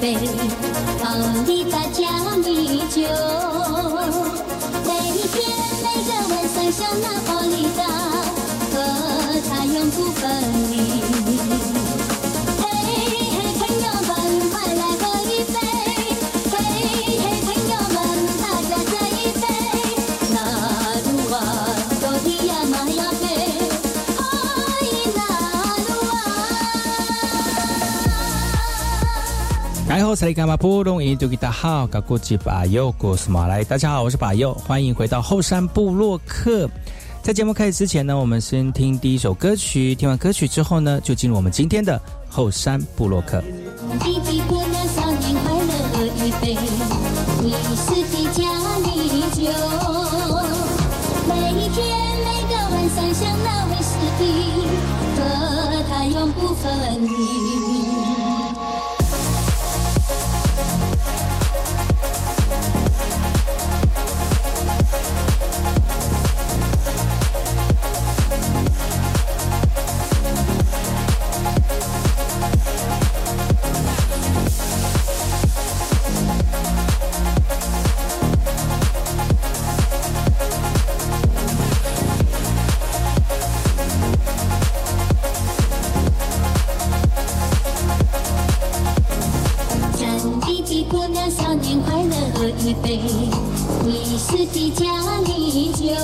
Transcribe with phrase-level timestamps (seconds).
[0.00, 0.14] 飞，
[1.04, 2.00] 哦，你在家
[2.48, 3.02] 依旧，
[4.86, 4.90] 每
[5.28, 5.36] 天
[5.84, 7.80] 每个晚上像那玻璃刀，
[8.72, 8.74] 和
[9.46, 10.20] 他永不分
[10.69, 10.69] 离。
[30.10, 30.16] 大
[33.78, 36.68] 家好，我是巴佑，欢迎回到后山部落客。
[37.22, 39.94] 在节目开始之前呢，我们先听第一首歌曲。
[39.94, 43.40] 听完歌曲之后呢，就进入我们今天的后山部落客。
[91.30, 93.00] 少年快乐，喝一杯
[93.86, 94.84] 威士忌加
[95.24, 95.94] 啤酒，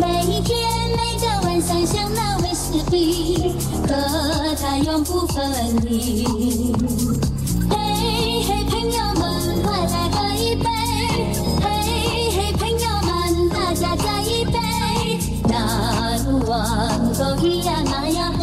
[0.00, 0.56] 每天
[0.96, 3.52] 每个晚上想那威士忌，
[3.86, 6.24] 和他永不分离。
[7.68, 10.64] 嘿嘿，朋友们，快来喝一杯。
[11.60, 11.66] 嘿
[12.30, 14.58] 嘿，朋友们，大家再一杯。
[15.46, 15.54] 南
[16.48, 16.58] 湾
[17.14, 18.39] 枸一呀，玛雅。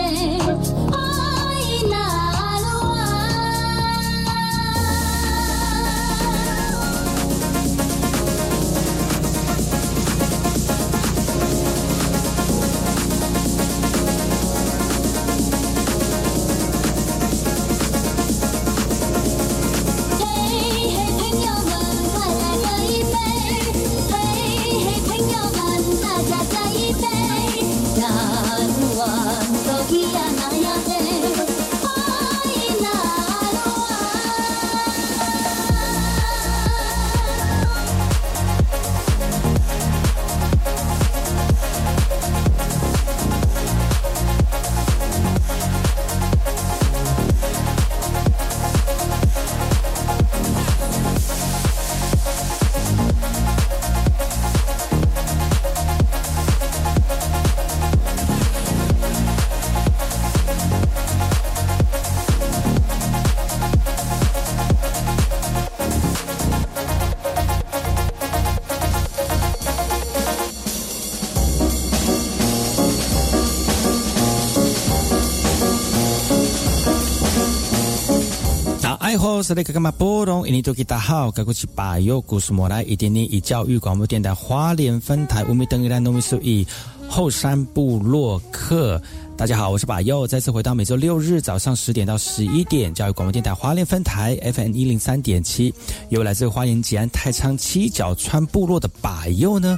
[79.15, 80.47] 好，是那个干嘛波动？
[80.47, 86.65] 印尼多吉大好，该过去把右故事莫来，一点点以教育广播电台花莲分台五米等于兰农米数一
[87.07, 88.99] 后山部落客。
[89.37, 95.71] 大家好，我是把右，再次回到每周六日早上十点到十一点，教育广播电台花莲分台 FM 一零三点七，
[96.09, 99.77] 由来自花莲吉安太仓七角川部落的把右呢。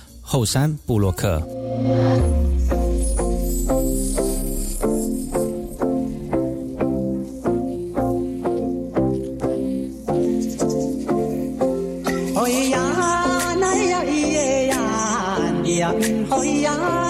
[0.31, 1.41] 后山布洛克。
[12.37, 12.79] 哎呀，
[13.59, 14.73] 那呀咿呀，
[15.65, 15.93] 呀，
[16.29, 17.00] 哎呀。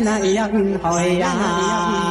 [0.00, 2.05] 那一样嗯好呀。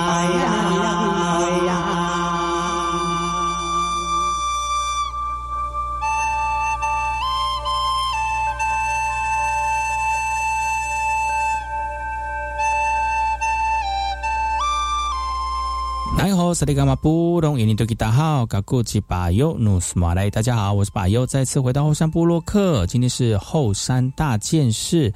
[16.56, 25.14] 萨利伽马布隆，印尼多吉大号，嘎古吉巴尤努斯马来，大家好，我是巴尤，再次回到后山部落克，今天是后山大件事。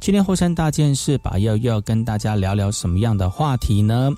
[0.00, 4.10] 今天后山大件事，巴尤又要跟大家聊聊什么样的话题呢？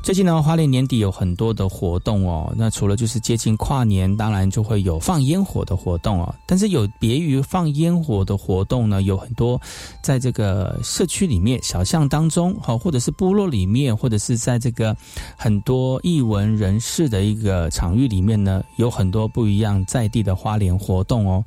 [0.00, 2.50] 最近呢，花莲年底有很多的活动哦。
[2.56, 6.34] 那除了就是接近跨年，当然就会有放烟火的活动哦。
[6.46, 9.60] 但是有别于放烟火的活动呢，有很多
[10.00, 14.96] 在这个社区里面、小巷当中，好，或者是部落里面，或者是在这个
[15.36, 21.44] 很多艺文人士的一个场域里面呢，有很多不一样在地的花莲活动哦。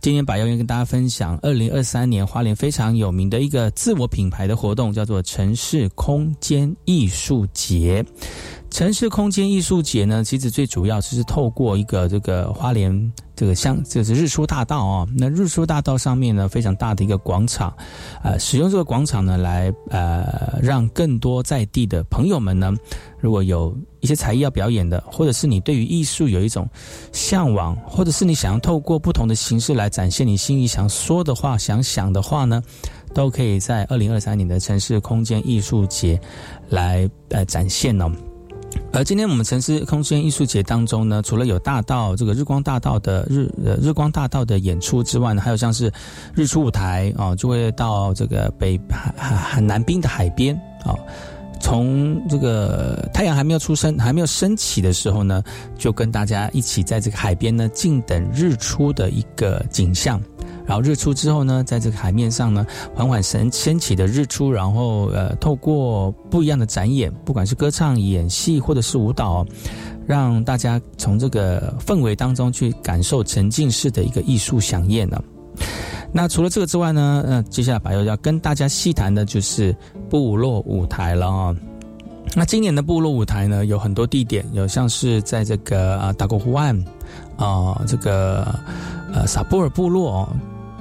[0.00, 8.04] 今天把要跟大家分享，二零二三年花莲非常有名的一个自我品牌的活动，叫做城市空间艺术节。
[8.70, 17.72] 城市空间艺术节呢，其实最主要就是透过一个这个花莲这个像就是日出大道啊，那日出大道上面呢非常大的一个广场，
[18.22, 22.72] 呃，使用这个广场呢来呃让更多在地的朋友们呢，
[23.18, 26.68] 如果有一些才艺要表演的，或者是你对于艺术有一种
[27.10, 32.62] 向往，或者是你想要透过不同的形式来展现你心里想说的话、想想的话呢，
[33.14, 36.20] 都可以在二零二三年的城市空间艺术节
[36.68, 38.12] 来呃展现呢。
[38.92, 45.92] 而今天我们城市空间艺术节当中呢，除了有大道这个日光大道的日呃日光大道的演出之外呢，还有像是
[46.34, 50.94] 日出舞台啊，就会到这个北海海南滨的海边啊，
[51.60, 55.42] 从这个太阳还没有出生还没有升起的时候呢，
[55.76, 60.20] 就跟大家一起在这个海边呢静等日出的一个景象。
[60.66, 69.46] 然后日出之后呢，在这个海面上呢，缓缓升升起的日出，然后呃，透过不一样的展演，不管是歌唱、演戏或者是舞蹈，
[70.06, 75.18] 让大家从这个氛围当中去感受沉浸式的一个艺术飨宴呢。
[76.12, 79.74] 那除了这个之外呢，呃，接下来白又要跟大家细谈的就是
[80.08, 81.56] 部落舞台了啊。
[82.34, 86.78] 那今年的部落舞台呢，有很多地点，有像是在这个啊达国湖岸
[87.36, 88.54] 啊，这个
[89.12, 90.28] 呃萨布尔部落。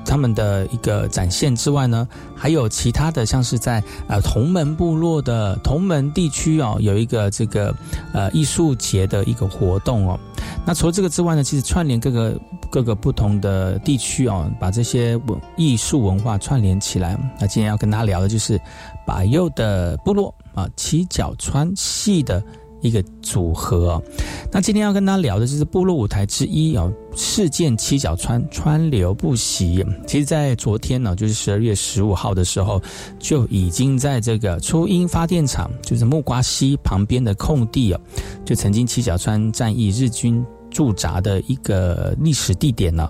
[0.08, 7.76] 他们的一个展现之外呢，还有其他的，像是在呃同门部落的同门地区哦，有一个这个
[8.14, 10.18] 呃艺术节的一个活动哦。
[10.66, 12.40] 那除了这个之外呢，其实串联各个
[12.72, 17.18] 各个不同的地区哦，把这些文艺术文化串联起来。
[17.40, 18.60] 那今天要跟大家聊的就是
[19.06, 22.42] 把右的部落啊，七角川系的。
[22.82, 24.02] 一个组合，
[24.52, 29.86] 那今天要跟大家聊的就是部落舞台之一哦，事件七角川川流不息。
[30.06, 32.82] 其实，在昨天呢，就是十二月十五号的时候，
[33.18, 38.00] 就已经在这个初音发电厂，就是木瓜溪旁边的空地哦，
[38.46, 43.10] 就曾经七角川战役日军驻扎的一个历史地点呢，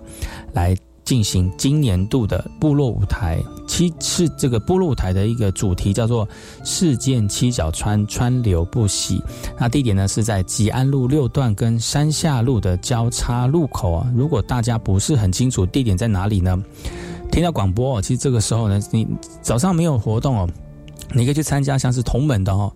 [0.54, 0.76] 来。
[1.08, 6.28] 进行今年度的部落舞台，七是这个部落舞台的一个主题叫做
[6.66, 9.24] “事件七角川川流不息”。
[9.58, 14.12] 那地点呢是在吉安路六段跟山下路的交叉路口啊。
[14.14, 16.62] 如果大家不是很清楚地点在哪里呢，
[17.32, 19.08] 听到广播，其实这个时候呢，你
[19.42, 20.50] 早上没有活动哦，
[21.14, 22.70] 你可以去参加像是同门的哦，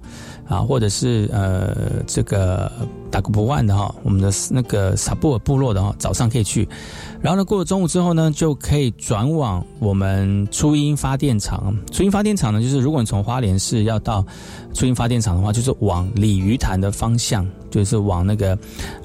[0.47, 2.71] 啊，或者是呃这个
[3.11, 6.67] 打个不万的哈，我们的那个萨布尔部落的哈，早上可以去。
[7.21, 11.75] 然后呢，过了中午之后呢，就可以转往我们初音发电厂。
[11.91, 14.25] 初音发电厂呢，就是如果你从花莲市要到
[14.73, 18.57] 初音发电厂的话，就是往鲤鱼潭的方向，就是往那个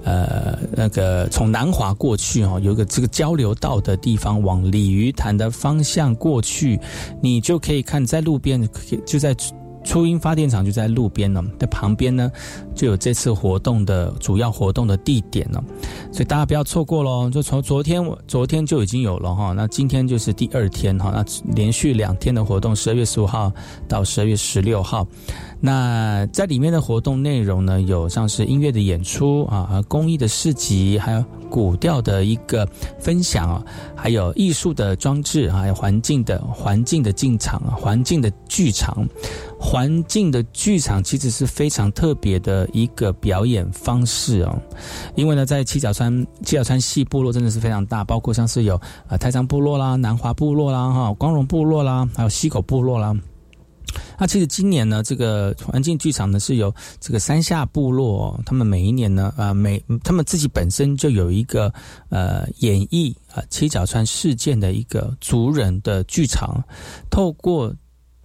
[0.05, 6.81] 呃那个从南华过去哦，有个这个交流道的地方，往鲤鱼潭的方向过去，
[7.21, 9.37] 你就可以看在路边，可以就在。
[9.87, 12.31] 初音发电厂就在路边呢，在旁边呢，
[12.75, 15.63] 就有这次活动的主要活动的地点呢，
[16.13, 17.31] 所以大家不要错过喽。
[17.31, 21.25] 就从昨天，昨天就已经有了哈，那今天就是第二天哈，那
[21.55, 23.53] 连续两天的活动，十二月十五号
[23.87, 25.07] 到十二月十六号。
[25.61, 33.65] 那在里面的活动内容呢，有像是音乐的演出啊，公益的市集，还有古调的一个分享啊，
[33.95, 39.09] 还有艺术的装置，还有环境的环境的进场啊，环境的剧场，
[39.69, 44.57] 环境的剧场其实是非常特别的一个表演方式哦，
[45.17, 53.13] 因为呢，在七角川七角川系部落真的是非常大，包括像是有啊太仓部落啦、南华部落啦、哈光荣部落啦，还有溪口部落啦。
[54.17, 61.75] 那其实今年呢，这个环境剧场呢是由这个山下部落，他们每一年呢，啊，每他们自己本身就有一个
[62.09, 66.63] 呃演绎啊七角川事件的一个族人的剧场，
[67.11, 67.75] 透过。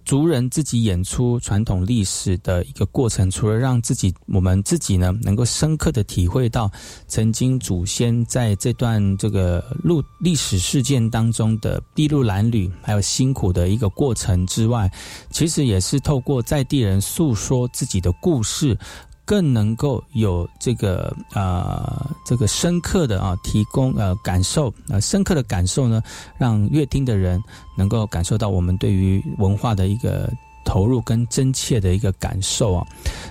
[0.04, 6.70] 族人自己演出传统历史的一个过程，除了让自己我们自己呢能够深刻的体会到
[7.06, 14.90] 曾经祖先在这段这个路历史事件当中的筚路蓝缕，还有辛苦的一个过程之外，
[15.30, 18.76] 其实也是透过在地人诉说自己的故事。
[19.24, 26.02] 更能够有这个啊，这个深刻的啊，提供呃感受啊，深刻的感受呢，
[26.36, 27.42] 让乐听的人
[27.76, 30.28] 能够感受到我们对于文化的一个
[30.64, 32.86] 投入跟真切的一个感受啊。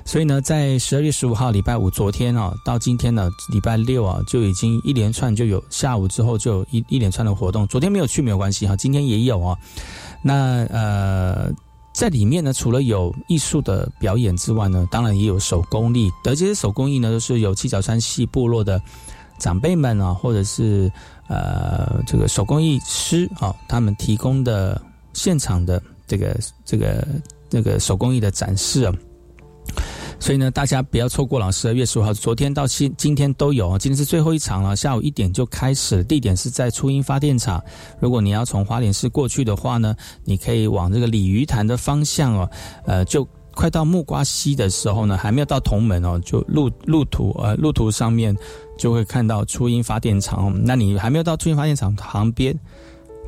[0.05, 7.67] 所以呢，在十二月十五号礼拜五，昨天啊，到今天呢，礼拜六啊，就已经一连串就有下午之后就有一一连串的活动。
[7.67, 9.57] 昨天没有去没有关系哈，今天也有啊。
[10.23, 11.51] 那呃。
[11.93, 16.09] 在里面呢，除了有艺术的表演之外呢，当然也有手工艺。
[16.23, 18.81] 而这些手工艺呢，都是有七角山系部落的
[19.37, 20.91] 长辈们啊，或者是
[21.27, 24.81] 呃这个手工艺师啊，他们提供的
[25.13, 27.07] 现场的这个这个
[27.49, 28.93] 这个手工艺的展示啊。
[30.21, 37.61] 所以呢，大家不要错过了十二月十五号，昨天到今今天都有啊，今天是最后一场了，下午一点就开始，地点是在初音发电厂。
[37.99, 42.49] 如果你要从花莲市过去的话呢，你可以往这个鲤鱼潭的方向哦，
[42.85, 48.37] 呃，就快到木瓜溪的时候呢，还没有到同门哦，就路路途呃路途上面
[48.77, 50.53] 就会看到初音发电厂。
[50.63, 52.55] 那你还没有到初音发电厂旁边。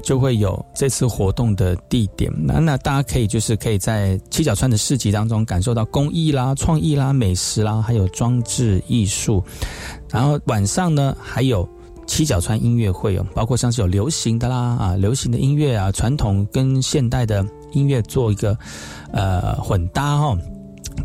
[0.03, 9.41] 就会有这次活动的地点，那那大家可以就是可以在七角川的市集当中感受到工艺啦、创意啦、美食啦，还有装置艺术。
[10.11, 11.67] 然后晚上呢，还有
[12.05, 18.55] 七角川音乐会哦，包括像是有流行的啦啊，流行的音乐啊，传统跟现代的音乐做一个
[19.13, 20.37] 呃混搭哈。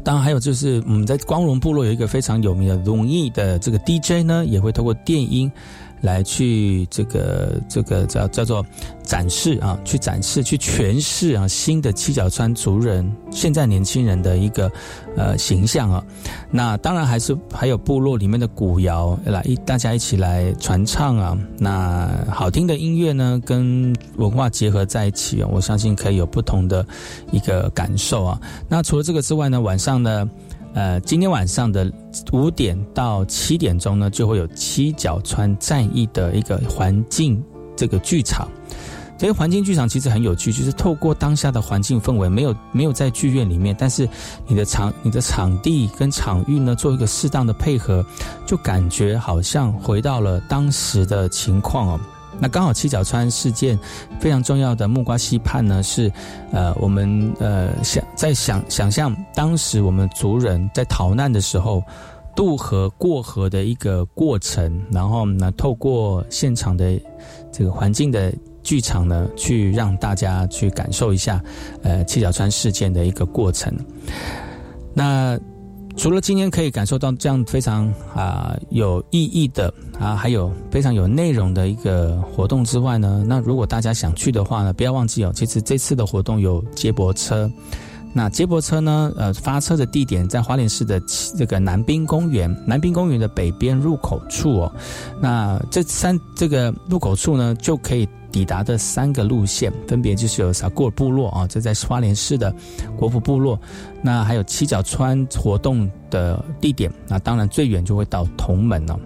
[0.05, 5.51] 当然还有就是我们在光荣部落有一个非常有名的容易的这个 DJ 呢，也会透过电音。
[6.01, 8.65] 来去这个这个叫叫做
[9.03, 14.71] 展示啊，去展示去诠释啊新的七角川族人现在年轻人的一个
[15.17, 16.05] 呃形象啊。
[16.51, 21.39] 那当然还是还有部落里面的古谣来一大家一起来传唱啊。
[21.59, 26.87] 那好听的音乐呢跟文化结合在一起啊，我相信可以有不同的
[27.33, 28.41] 一个感受啊。
[28.69, 30.29] 那除了这个之外呢，晚上呢。
[30.79, 31.93] 呃，今天晚上的
[32.33, 37.43] 五点到七点钟呢，就会有七角川战役的一个环境
[37.77, 38.49] 这个剧场。
[39.19, 44.09] 这个环境剧场其实很有趣，就是透过当下的环境氛围，没有没有在剧院里面，但是
[44.47, 48.07] 你的场你的场地跟场域呢，做一个适当的配合，
[48.47, 52.01] 就感觉好像回到了当时的情况哦。
[52.41, 53.79] 那刚好七角川事件
[54.21, 56.11] 非常重要的木瓜溪畔呢，是
[56.53, 61.83] 呃我们呃想在想想象当时我们族人在逃难的时候
[62.37, 66.99] 渡河过河的一个过程，然后呢透过现场的
[67.51, 71.43] 这个环境的剧场呢，去让大家去感受一下
[71.83, 73.73] 呃七角川事件的一个过程。
[74.95, 75.39] 那。
[75.99, 87.51] 除了今天可以感受到这样非常啊有意义的啊，还有非常有内容的一个活动之外呢，那如果大家想去的话呢，不要忘记哦，其实这次的活动有接驳车。
[88.15, 91.03] 那接驳车呢，呃，发车的地点在花莲市的
[91.37, 94.73] 这个南滨公园，南滨公园的北边入口处哦。
[95.21, 98.09] 那这三这个入口处呢，就可以。
[98.31, 102.55] 抵达的三个路线，分别就是有萨古尔部落啊，这在花莲市的
[102.97, 103.59] 国府部落，
[104.03, 108.99] 那还有七角川活动的地点，那当然最远就会到同门了。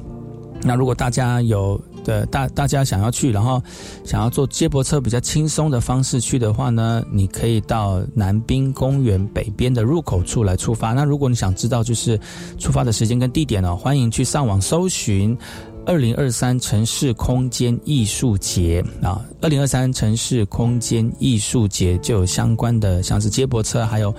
[0.64, 3.60] 那如果大家有的大大家想要去，然后
[4.04, 10.92] 想要坐接驳车比较轻松的方式去的话呢，你可以到南滨公园北边的入口处来出发。
[10.92, 12.16] 那如果你想知道就是
[12.58, 15.36] 出发的时间跟地点呢，欢迎去上网搜寻。
[15.84, 24.14] 二零二三城市空间艺术节啊，二零二三城市空间艺术节就有相关的，像是接驳车，还有。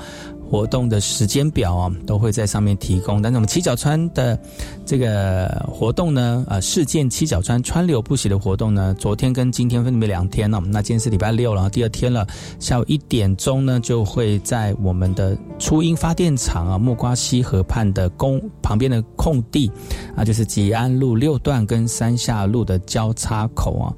[0.53, 3.19] 活动的时间表啊，都会在上面提供。
[3.23, 4.39] 但是我们七角川的
[4.85, 10.59] 这个活动呢，呃，事件七角川川流不息的活动呢，昨天跟今天分别两天了。
[10.59, 12.27] 那今天是礼拜六，然后第二天了，
[12.59, 19.71] 下午一点钟呢，就会在我们的初音发电厂啊，木瓜溪河畔的公旁边的空地
[20.15, 23.89] 啊，就是吉安路六段跟山下路的交叉口啊，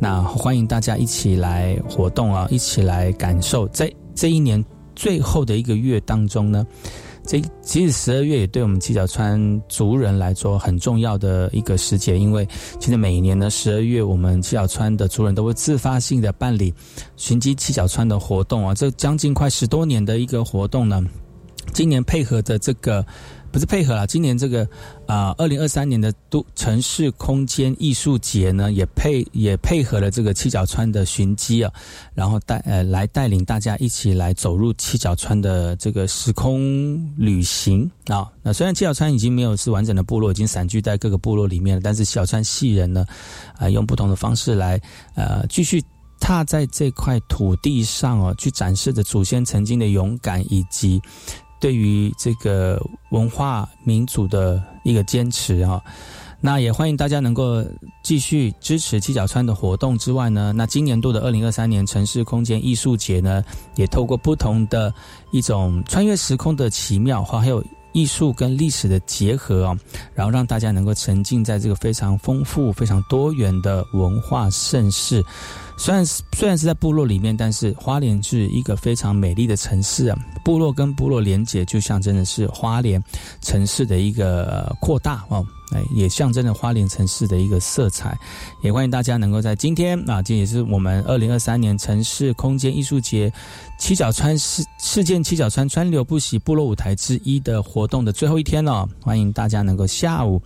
[0.00, 4.64] 那欢迎大家一起来活动啊，一起来感受这这一年。
[4.94, 6.66] 最后的一个月当中呢，
[7.26, 12.46] 这其实十二月也对我们七角川族人来说很重要的一个时节，因为
[12.78, 16.72] 其实每一年呢十二月，我们七角川的族人都会自发性的办理
[17.16, 21.02] 寻迹七角川的活动啊，这将近快十多年的一个活动呢，
[21.72, 23.04] 今年配合着这个。
[23.52, 24.66] 不是配合了，今年这个
[25.06, 31.70] 啊，二零二三年的都城市空间艺术节呢，也配也配合了这个七角川的寻机啊，
[32.14, 38.26] 然后带呃来带领大家一起来走入七角川的这个时空旅行啊。
[38.42, 43.04] 那虽然七角川已经没有是完整的部落，已经散居在各个部落里面了，但是小川系人呢，
[43.58, 44.80] 啊，用不同的方式来
[45.14, 45.84] 呃继续
[46.18, 50.98] 踏在这块土地上哦，去展示着祖先曾经的勇敢以及。
[51.62, 52.76] 对于这个
[53.12, 55.80] 文化民族的一个坚持啊，
[56.40, 57.64] 那也欢迎大家能够
[58.02, 63.44] 继续支持七角川的活动之外呢，那今年度的二零二三年城市空间艺术节呢，
[63.76, 64.92] 也透过不同的
[65.30, 69.78] 一种穿越时空的奇妙，还有艺术跟历史的结合啊，
[70.14, 75.22] 然后让大家能够沉浸在这个非常丰富、非常多元的文化盛世。
[75.76, 80.18] 虽然是虽然是在部落里面，但是花莲是一个非常美丽的城市啊。
[80.44, 83.02] 部落跟部落连接，就象征的是花莲
[83.40, 85.44] 城市的一个扩大哦。
[85.72, 88.16] 哎，也象征着花莲城市的一个色彩。
[88.62, 93.30] 也欢迎大家能够在今天啊，这也是我们二零二三年城市空间艺术节。
[93.76, 100.40] 七角川事事件七角川川流不息部落舞台之一的活动的最后一天哦，欢迎大家能够下午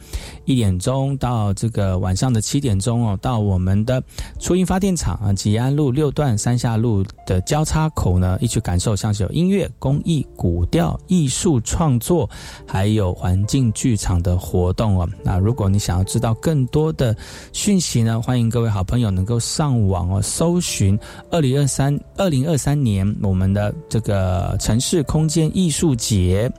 [0.47, 4.03] 一点钟到这个晚上的七点钟哦，到我们的
[4.41, 12.27] 初音发电厂啊吉安路六段三下路的交叉口呢，一起感受像是有音乐、公益、古调艺术创作，
[12.67, 15.07] 还有环境剧场的活动哦。
[15.23, 17.15] 那如果你想要知道更多的
[17.53, 20.99] 讯息呢，欢迎各位好朋友能够上网哦，搜寻
[21.31, 23.05] 二零二三二零二三年。
[23.21, 26.51] 我们的这个城市空间艺术节，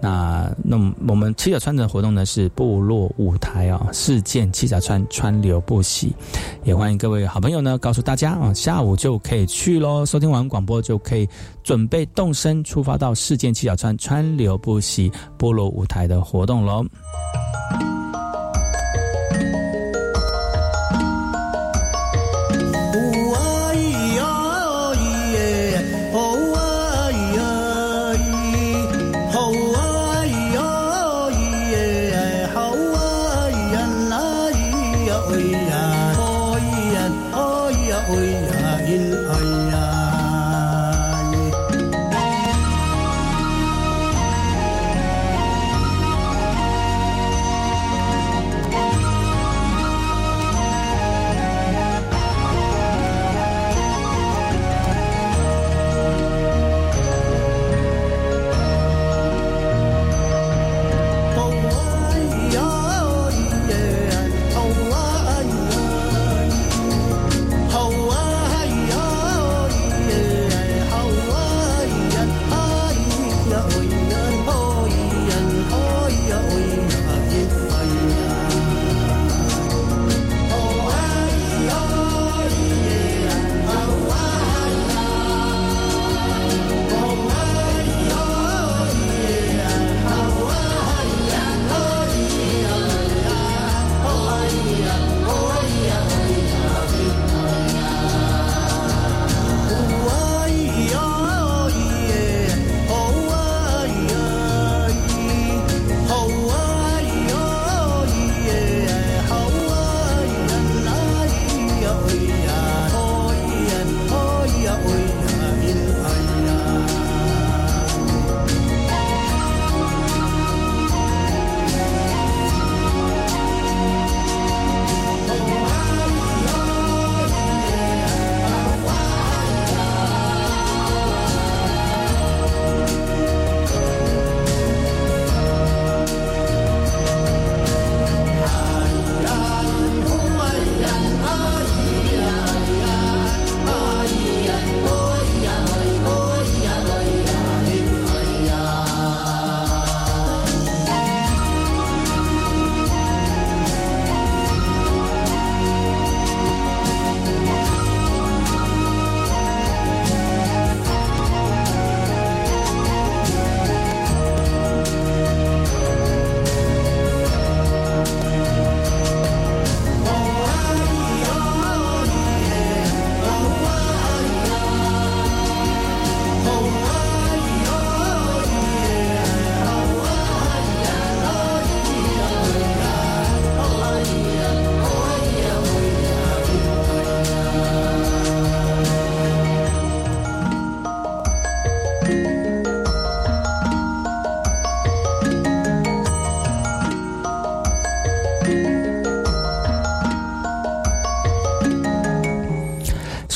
[0.00, 6.12] 那那我们七角川的活动呢是部落舞台啊，事件七角川川流不息，
[6.64, 11.28] 也欢迎各位好朋友呢告诉大家啊，下午就可以去喽，收听完广播就可以
[11.62, 16.84] 准备动身出发到事件七角川川流不息部落舞台的活动喽。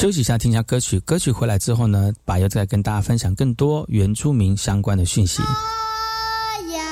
[0.00, 5.42] 休息一下听一下歌曲歌曲回来之后呢把又再跟大家分享更多原住民相关的讯息。
[5.42, 5.52] 啊
[6.74, 6.82] 呀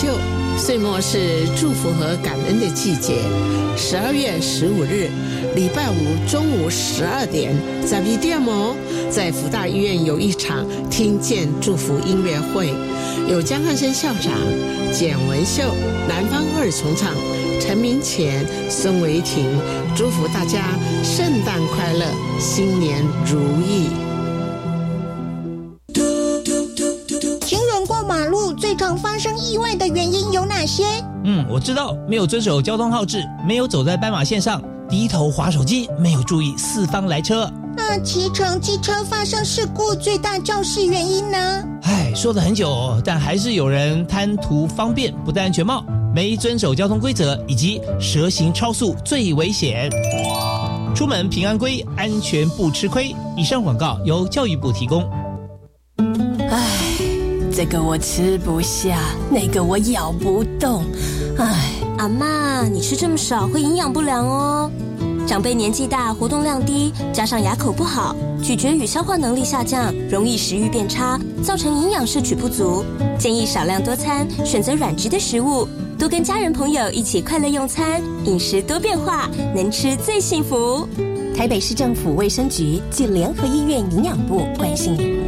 [0.00, 0.06] 秀，
[0.56, 3.16] 岁末是祝福和感恩的季节。
[3.76, 5.10] 十二月十五日，
[5.56, 7.52] 礼拜五中午十二点，
[7.84, 8.76] 在 V 店哦，
[9.10, 12.72] 在福大医院有一场听见祝福音乐会，
[13.28, 14.32] 有江汉生校长、
[14.92, 15.64] 简文秀、
[16.08, 17.12] 南方二重唱、
[17.60, 19.50] 陈明乾、孙维婷，
[19.96, 20.62] 祝福大家
[21.02, 22.06] 圣诞快乐，
[22.38, 24.07] 新年如意。
[28.98, 30.84] 发生意外的原因有哪些？
[31.24, 37.50] 嗯，我知道，没有遵守交通号志，没有走在斑马线上，低头划手机，没有注意四方来车。
[37.76, 41.38] 那骑乘机车发生事故最大肇事原因呢？
[41.82, 45.84] 唉，说了很久，但还是有人贪图方便，不戴安全帽，
[46.14, 49.90] 没遵守交通规则，以及蛇行超速最危险。
[50.94, 53.14] 出门平安归，安全不吃亏。
[53.36, 55.08] 以上广告由教育部提供。
[57.58, 59.00] 这个我吃不下，
[59.32, 60.84] 那个我咬不动。
[61.38, 64.70] 唉，阿妈，你吃这么少会营养不良哦。
[65.26, 72.84] 长辈年纪大，活动量低，加上牙口不好，咀嚼与消化能力下降，容易食欲变差，造成营养摄取不足。
[73.18, 75.66] 建议少量多餐，选择软质的食物，
[75.98, 80.88] 多跟家人朋友一起快乐用餐，饮食多变化，能吃最幸福。
[81.36, 85.27] 台北市政府卫生局暨联合医院营养部关心你。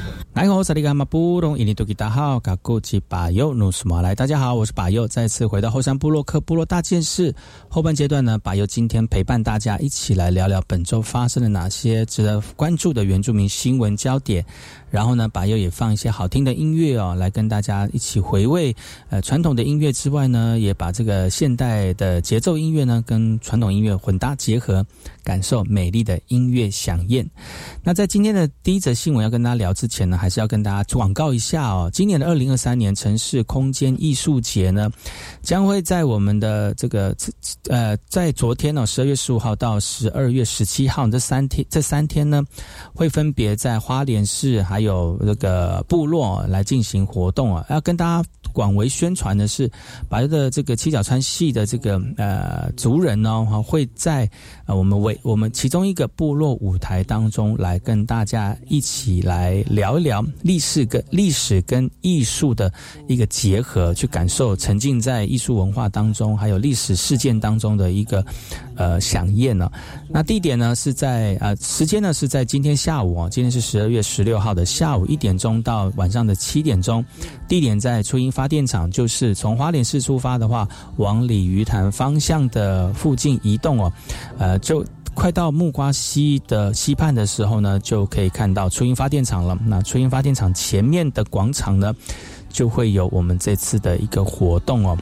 [0.41, 7.31] 来好，萨利伽马布隆伊尼多吉达好，嘎古吉巴尤努斯马来，大家好，我是巴尤，再次回到后山部落克部落大件事
[7.69, 14.43] 后半阶段呢，巴尤今天陪伴大家一起来聊聊本周发生了哪些值得关注的原住民新闻焦点。
[14.91, 18.75] 然后呢，把又也放一些好听的音乐哦，来跟大家一起回味。
[19.09, 24.85] 呃，传统的音乐之外呢，也把这个现代的节奏音乐呢，跟传统音乐混搭结合，
[25.23, 27.27] 感受美丽的音乐响宴。
[27.81, 31.89] 那在今天的第一则新闻要跟大家聊之前呢，还是要跟大家广告一下哦。
[31.93, 34.91] 今年的二零二三年城市空间艺术节呢，
[35.41, 37.15] 将会在我们的这个
[37.69, 42.43] 呃，在昨天呢，十二月十五号到十二月十七号这三天，这三天呢，
[42.93, 49.69] 会分别在花莲市还有这个部落来进行活动啊，要跟大家广为宣传的是，
[50.09, 54.29] 把的这个七角川系的这个呃族人呢，哈会在
[54.65, 62.71] 呃我们为我们其中一个部落舞台当中来跟大家一起来聊一聊历史跟历史跟艺术的
[63.07, 68.25] 一个结合，去感受沉浸在艺术文化当中，还有历史事件当中的一个
[68.75, 69.71] 呃响宴呢。
[70.13, 74.65] 那地点呢是在呃时间呢是在今天下午啊，今天是十二月十六号的。
[74.65, 77.03] 下午一点钟到晚上的七点钟，
[77.47, 83.93] 地点在初音发电厂，就是从花莲市出发的话，往鲤鱼潭方向的附近移动哦，
[84.37, 89.57] 呃，就快到木瓜溪的溪畔的时候呢，就可以看到初音发电厂了。
[89.65, 91.95] 那初音发电厂前面的广场呢，
[92.49, 94.97] 就会有我们这次的一个活动哦，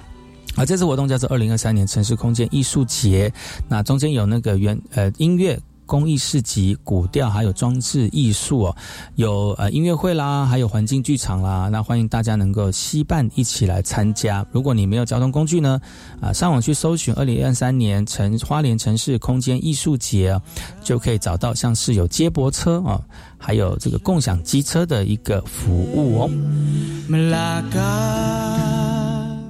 [0.60, 3.34] 而这次活动叫做二零二三年城市空间艺术节，
[3.70, 5.58] 那中间有那个原呃音乐。
[5.90, 8.76] 公益市集、古调还有装置艺术哦，
[9.16, 14.46] 有呃音乐会啦，还有环境剧场啦，那欢迎大家能够惜伴一起来参加。
[14.52, 15.82] 如果你没有交通工具呢，
[16.22, 20.40] 啊，上网去搜寻二零二三年城花莲城市空间艺术节，
[20.84, 23.02] 就可以找到像是有接驳车啊，
[23.40, 26.30] 还有这个共享机车的一个服务哦。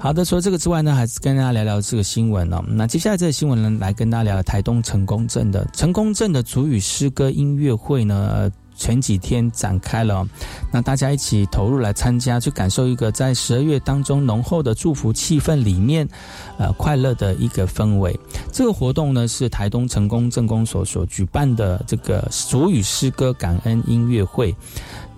[0.02, 2.64] 好的，除了这个之外呢，还是跟大家聊聊这个新闻哦。
[2.66, 10.26] 那接下来这个新闻呢，来跟大家聊聊台东成功镇的成功镇的主语诗歌音乐会呢，前几天展开了。
[10.72, 16.08] 那大家一起投入来参加，去感受一个在十二月当中浓厚的祝福气氛里面，
[16.58, 18.18] 呃，快乐的一个氛围。
[18.54, 24.56] 这个活动呢，是台东成功镇公所所举办的这个主语诗歌感恩音乐会。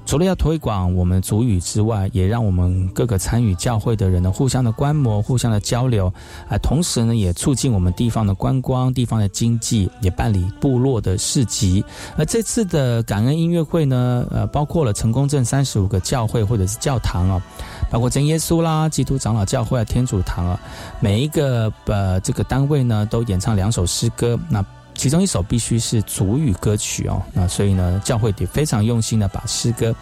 [0.06, 6.12] 除了要推广我们主语之外，也让我们各个参与教会的人呢互相的观摩、互相的交流，
[6.50, 11.84] 啊，同时呢也促进我们地方的观光、地方的经济，也办理部落的市集。
[12.18, 17.42] 而这次的感恩音乐会呢，呃，包括了成功镇三十五个教会或者是教堂啊，
[17.90, 20.60] 包括真耶稣啦、基督长老教会啊、天主堂啊，
[21.00, 24.66] 每一个呃这个单位呢都演唱两首诗歌，那。
[25.02, 29.96] 其中一首必须是主语歌曲哦，那所以呢，教会也非常用心的把诗歌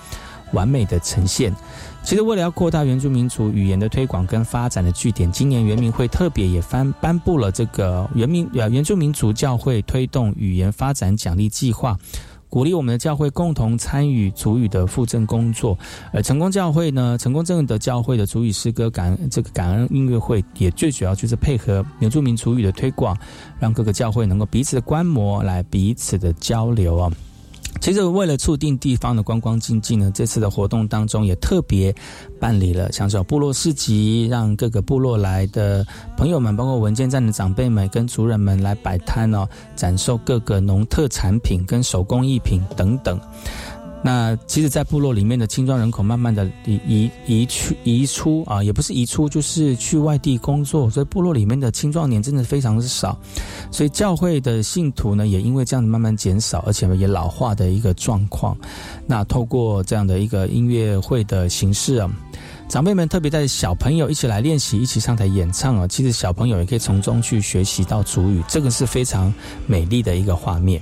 [0.52, 1.56] 完美的呈现。
[2.04, 11.98] 其实为了要扩大原住民族语言的推广跟发展的据点，今年原民会特别也颁颁布了这个原民原住民族教会推动语言发展奖励计划。
[12.50, 15.78] 鼓励我们的教会共同参与主语的附赠工作，
[16.12, 23.16] 而成功教会呢，成功证的教会的主语诗歌感恩这个感恩音乐会，也最主要就是配合原住民主语的推广，
[23.60, 27.12] 让各个教会能够彼此的观摩，来彼此的交流啊。
[27.82, 31.96] 其实，为了促进地方的观光经济呢，这次的活动当中也特别
[32.40, 35.86] 办理了像是部落市集，让各个部落来的
[36.18, 43.20] 朋友们，包括文件站的长辈们跟族人们来摆摊哦，展售各个农特产品跟手工艺品等等。
[44.02, 53.20] 那其实，在部落里面的青壮人口慢慢的移移移去移出啊，也不是移出，就是去外地工作，所以部落里面的青壮年真的非常的少，
[53.72, 58.58] 所以教会的信徒呢，也因为这样子慢慢减少，而且也老化的一个状况。
[59.06, 62.10] 那透过这样的一个音乐会的形式啊，
[62.70, 69.34] 长辈们特别带小朋友一起来练习，一起上台演唱啊，其实小朋友也可以从中去学习到主语，这个是非常
[69.68, 70.82] 美丽的一个画面。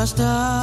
[0.00, 0.59] just up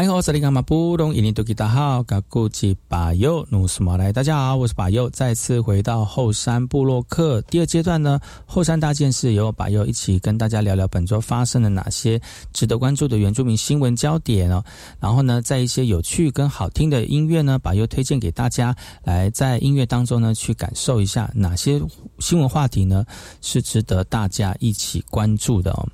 [0.00, 4.10] 你好，这里是马布隆印尼多吉大号，噶古吉巴尤努斯马来。
[4.10, 8.18] 大家好，我是巴尤，再次回到后山部落客第二阶段呢。
[8.46, 12.18] 后山大件事由巴尤一起跟大家聊聊本周发生了哪些
[12.54, 14.64] 值得关注的原住民新闻焦点哦。
[14.98, 21.78] 然后呢，在一些有趣跟好听的音乐呢，巴尤推荐给大家，来在音乐当中呢去感受一下哪些
[22.20, 23.04] 新闻话题呢
[23.42, 25.86] 是值得大家一起关注的哦。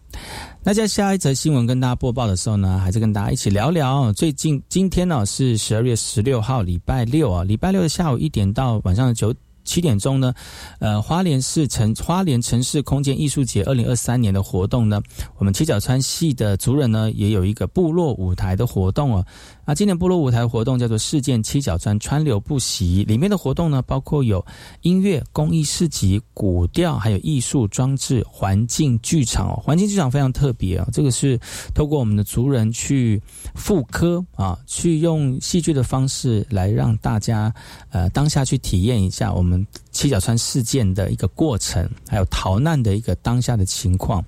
[0.63, 4.13] 那在下一则新闻跟大家播报的时候呢，还是跟大家一起聊聊。
[4.13, 9.33] 最近今天呢是十二月十六号，礼拜六啊，礼拜六的下午一点到晚上的九
[9.65, 10.33] 七点钟呢，
[10.79, 15.01] 呃，花莲市城花莲城市空间艺术节二零二三年的活动呢，
[15.39, 19.25] 我们七角川系的族人呢也有一个部落舞台的活动哦。
[19.67, 24.45] 啊今年部落舞台活动叫做“事件七角川川流不息”，里面的活动呢，包括有
[24.83, 29.61] 音乐、公益市集、古调，还有艺术装置、环境剧场哦。
[29.61, 31.37] 环境剧场非常特别啊，这个是
[31.75, 33.21] 透过我们的族人去
[33.57, 37.53] 复刻啊，去用戏剧的方式来让大家
[37.91, 44.25] 呃当下去体验一下我们七角川事件的一个过程，还有逃难的一个当下的情况。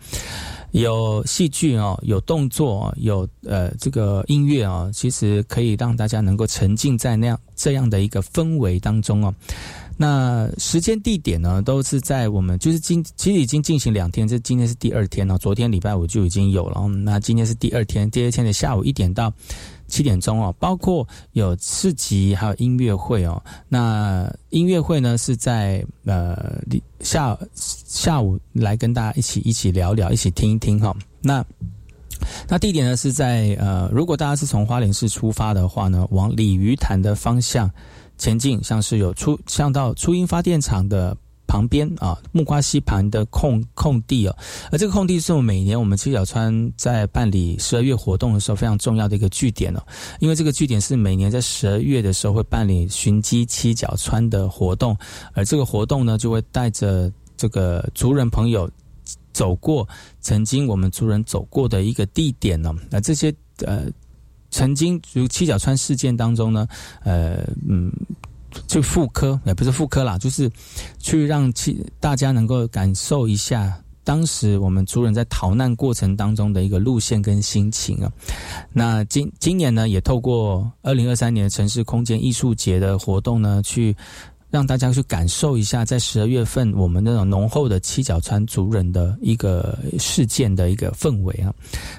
[0.72, 9.34] 有戏剧哦，有动作，有呃这个音乐哦，其实可以让大家能够沉浸在那样这样的一个氛围当中哦。
[9.96, 15.36] 那时间地点呢，都是在我们就是今其实已经进行两天，这今天是第二天了。
[15.38, 19.32] 昨天礼拜五就已经有了，那今天是第二天，第二天的下午一点到。
[19.89, 23.43] 七点钟哦，包括有市集，还有音乐会哦。
[23.68, 26.62] 那音乐会呢是在呃
[27.01, 30.95] 下下午来跟大家一起一起聊聊，一起听一听哈。
[31.20, 31.45] 那
[32.49, 37.70] 那地点呢是在呃，如果大家是从花莲市出发的话呢，往鲤鱼潭的方向
[38.16, 41.16] 前进，像是有出像到初音发电厂的
[41.49, 44.36] 旁边啊，木瓜溪旁的空空地哦，
[44.70, 49.82] 而这个空地是我们每年我们七角川在办理十二月活动的时候非常重要的一个据点哦，
[50.20, 54.96] 因为这个据点是每年在十二月的时候会办理寻机七角川的活动，
[55.32, 58.70] 而这个活动呢就会带着这个族人朋友
[59.32, 59.88] 走过
[60.20, 63.34] 曾经我们族人走过的一个地点呢，那这些
[63.64, 63.86] 呃
[64.51, 66.68] 曾经如七角川事件当中呢，
[67.05, 67.90] 呃嗯。
[68.66, 70.51] 去复刻也不是复刻啦，就是
[70.99, 78.11] 去让其大家能够感受一下当时我们族人在逃难过程当中的一个路线跟心情啊。
[78.72, 83.94] 那今今年呢，也透过二零二三年城市空间艺术节的活动呢，去。
[84.51, 91.53] 让大家去感受一下，在十二月份我们那种浓厚的七角川族人的一个事件的一个氛围啊。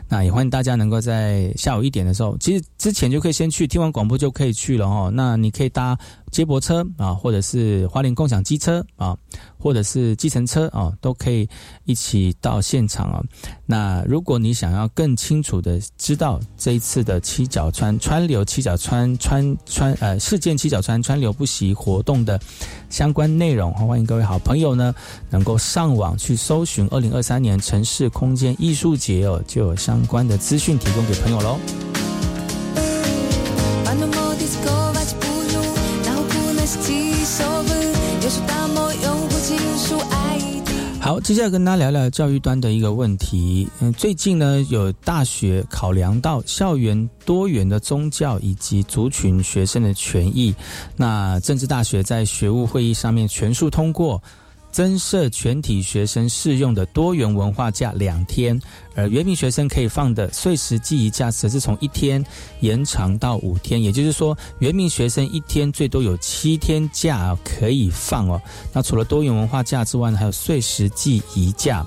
[0.07, 5.11] 那也欢迎大家能够在下午一点的时候，其实之前就可以先去听完广播就可以去了哦。
[5.13, 5.97] 那你可以搭
[6.31, 9.15] 接驳车啊，或者是花莲共享机车啊。
[9.59, 11.47] 或者是计程车啊，都可以
[11.85, 13.21] 一起到现场啊。
[13.65, 22.39] 那如果你想要更清楚的知道这一次的七角川川流七角川川川呃事件七角川川流不息活动的
[22.89, 24.95] 相关内容，欢迎各位好朋友呢
[25.29, 31.59] 能够上网去搜寻二零二三年城市空间艺术节哦，就有相关的资讯提供给朋友喽。
[41.09, 43.67] 好，接下来跟大家聊聊教育端的一个问题。
[43.79, 50.53] 嗯，最近呢，有大学考量到校园多元的宗教以及族群学生的权益，
[50.95, 54.21] 那政治大学在学务会议上面全数通过。
[54.71, 58.59] 增设全体学生适用的多元文化假两天，
[58.95, 62.23] 而原名学生可以放的碎石记忆假则是从一天
[62.61, 68.41] 延长到五天，也就是说，原名学生一天最多有七天假可以放哦。
[68.71, 71.85] 那除了多元文化假之外呢，还有碎石记忆假。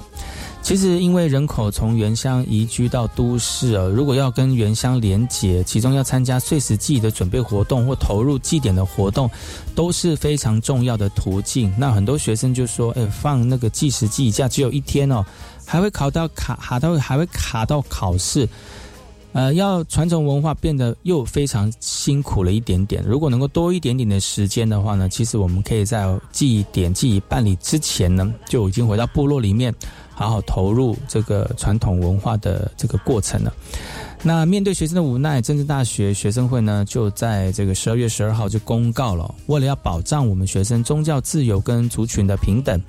[0.62, 9.28] 其实，因为人口从原乡移居到都市啊，如果要跟原乡连结，其中要参加岁时祭的准备活动或投入祭典的活动，
[9.74, 11.70] 都是非常重要的途径。
[11.76, 15.24] 那很多学生就说：“哎，放那个计时祭假只有一天哦，
[15.66, 18.48] 还会考到卡还到还会卡到考试，
[19.32, 23.02] 呃，要传承文化变得又非常辛苦了一点点。
[23.04, 29.74] 如果能够多一点点的时间的话呢，其实我们可以在祭典祭办理之前呢，就已经回到部落里面。”
[30.22, 33.52] 然后投入这个传统文化的这个过程了。
[34.22, 42.80] 那面对学生的无奈，政治大学学生会呢，就在这个十二月十二号就公告了，为了要保障我们学生宗教自由跟族群的平等，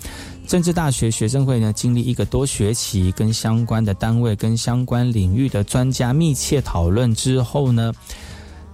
[0.45, 7.91] 政治大学学生会呢，经历一个多学期，跟相关的单位跟相关领域的专家密切讨论之后呢。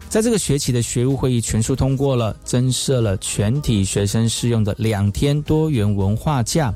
[0.09, 6.73] 在这个学期的学务会议全数通过了，增设了全体学生适用的两天多元文化假，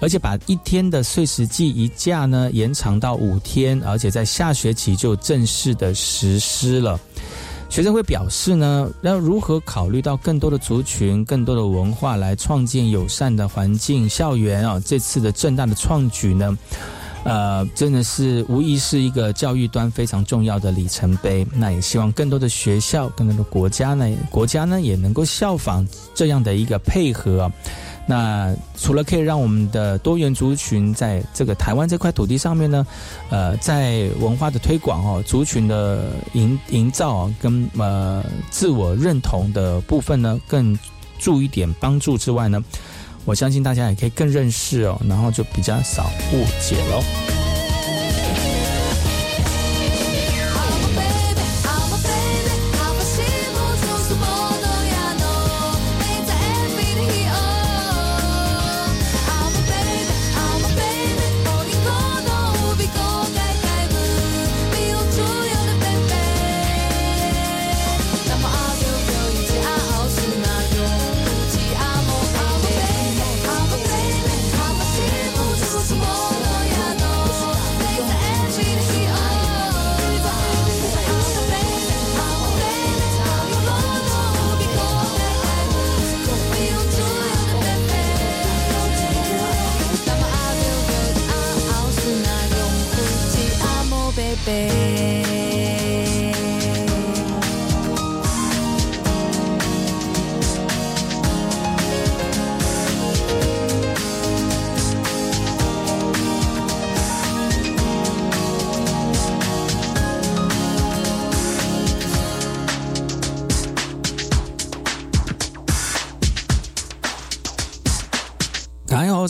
[0.00, 6.98] 而且把一天的碎石记一假呢延长到五天，而且在下学期就正式的实施了。
[7.68, 14.80] 学生会表示呢，要如何考虑到更多的族群、更多的文化来创建友善的环境校园啊？
[14.86, 16.56] 这次的正大的创举呢？
[17.26, 21.44] 呃，真的是无疑是一个教育端非常重要的里程碑。
[21.52, 27.50] 那也希望更多的学校、更多的国家呢，国家呢也能够效仿这样的一个配合。
[28.06, 32.86] 那除了可以让我们的多元族群在这个台湾这块土地上面呢，
[33.30, 40.78] 呃，在文化的推广哦、族群的营营造跟呃自我认同的部分呢，更
[41.18, 42.62] 注一点帮助之外呢。
[43.26, 47.45] 我相信大家也可以更认识哦，然后就比较少误解喽。
[94.46, 95.45] Baby.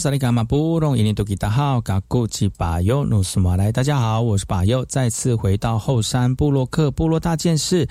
[0.07, 7.85] 萨利卡马布隆，印尼多吉达号，嘎古吉巴尤努斯马来，大家好，我是巴尤，再次回到后山布洛克部落大件事。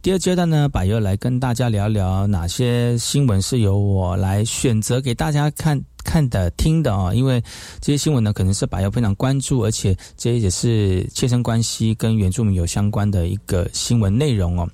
[0.00, 5.78] 第二阶段呢，巴尤来跟大家聊聊哪些新闻是由我来选择给大家看。
[6.04, 7.38] 看的、听的啊，因为
[7.82, 14.66] 这些新闻呢，可能是百佑非常关注，而且这也是切身关系跟原住民有相关的一个新闻内容哦。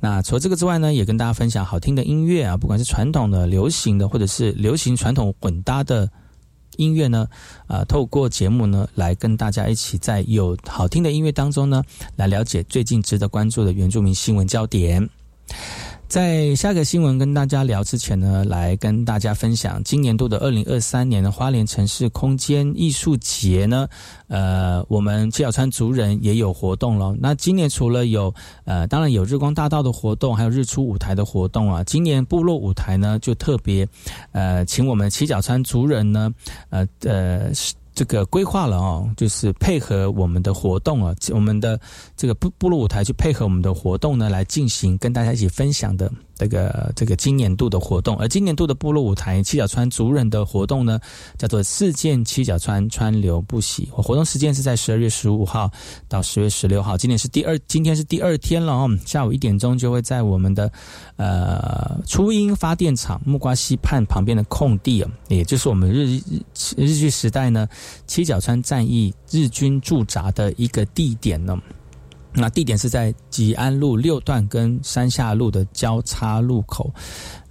[0.00, 6.10] 那除了这个之外呢，也跟大家分享好听的音乐啊，不管是传统的、流行的，或者是流行传统混搭的
[6.80, 7.28] 音乐呢，
[7.66, 11.84] 啊，透过节目呢，来跟大家一起在有好听的音乐当中呢，
[12.16, 15.08] 来了解最近值得关注的原住民新闻焦点。
[16.10, 23.86] 在下个新闻跟大家聊之前呢，来跟大家分享今年度的二零二三年的花莲城市空间艺术节呢，
[24.26, 27.14] 呃，我们七角川族人也有活动了。
[27.20, 28.34] 那今年除了有
[28.64, 31.84] 呃，当然有日光大道的活动，还有日出舞台的活动啊。
[31.84, 33.86] 今年部落舞台呢，就特别
[34.32, 36.34] 呃，请我们七角川族人呢，
[36.70, 37.52] 呃呃。
[38.00, 41.78] 这个规划了哦，就是配合我们的活动啊，我们的
[42.16, 46.10] 这个部部落舞台去配合我们的活动呢，来进行跟大家一起分享的。
[46.40, 50.98] 这个这个今年度的活动，而今年度的部落舞台七角川族人的活动呢，
[51.36, 53.86] 叫做“四件七角川川流不息”。
[53.92, 55.70] 活动时间是在十二月十五号
[56.08, 58.88] 到十月十六号，今年是第二，今天是第二天了哦。
[59.04, 60.72] 下午一点钟就会在我们的
[61.16, 66.18] 呃初音发电厂木瓜溪畔旁边的空地啊，也就是我们日
[66.74, 67.68] 日据时代呢
[68.06, 71.60] 七角川战役日军驻扎的一个地点呢。
[72.32, 76.92] 那地点是在吉安路六段跟山下路的交叉路口。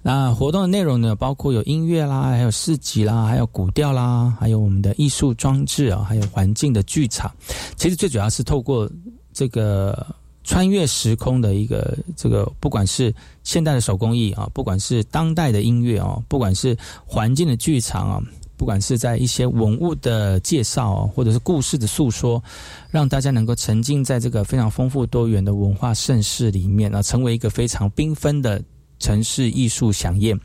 [0.02, 7.30] 那活动的内容呢，包括有音乐啦，还有市集啦，还有古调啦，还有我们的艺术装置啊，还有环境的剧场。
[7.76, 8.90] 其实最主要是透过
[9.32, 10.06] 这个
[10.42, 13.14] 穿越时空的一个这个，不管是
[13.44, 16.74] 现代的手工艺啊，不管是当代的音乐哦，不管是
[17.04, 18.22] 环境的剧场啊。
[18.60, 22.44] 不管是在一些文物的介绍，或者是故事的诉说，
[22.90, 28.62] 让大家能够沉浸在这个非常丰富多元的文化盛世里面啊，成为一个非常缤纷的
[29.00, 30.38] 城市艺术飨宴。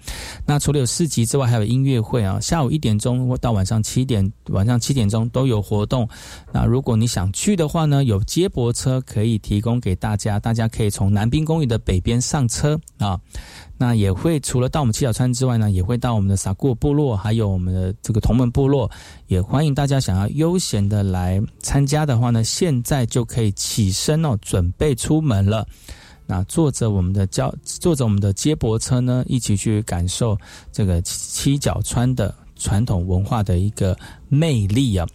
[0.45, 6.09] 那除了有市集之外，还有音乐会啊，下午一点钟到晚上七点，晚上七点钟都有活动。
[6.51, 13.19] 那如果你想去的话呢，有接驳车可以提供给大家，大家可以从南滨公寓的北边上车啊。
[13.77, 18.89] 那也会除了到我们七角川之外呢，也会到我们的撒过部落，还有我们的这个同门部落，
[19.27, 25.67] 也欢迎大家想要悠闲的来参加的话呢，现在就可以起身哦，准备出门了。
[26.25, 30.37] 那坐着我们的交，坐着我们的接驳车呢，一起去感受
[30.71, 33.97] 这个七角川的传统文化的一个
[34.27, 35.07] 魅力啊。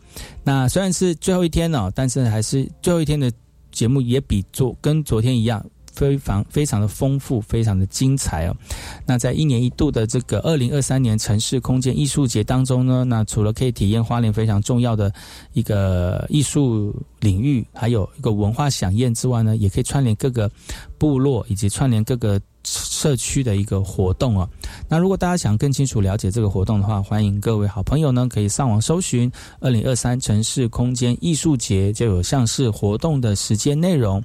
[0.44, 3.32] 那虽然是最后一天了，但是还是最后一天的
[3.72, 5.64] 节目也比昨跟昨天一样。
[6.08, 8.56] 非常非常的丰富，非常的精彩哦。
[9.04, 15.12] 那在一年一度的这个二零二三年城市空间艺术节当中呢，那除了可以体验花莲非常重要的
[15.52, 20.50] 一个艺术领域，还有一个文化飨宴之外呢，也可以串联各个
[20.96, 22.40] 部落以及串联各个。
[22.64, 24.48] 社区的一个活动啊，
[24.88, 29.30] 那如果大家想更清楚了解这个活动的话，欢迎各位好朋友呢可以上网搜寻
[29.60, 34.22] 二零二三城市空间艺术节，就有像是活动的时间内容，